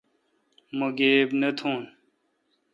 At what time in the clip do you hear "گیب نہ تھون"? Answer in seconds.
0.97-1.81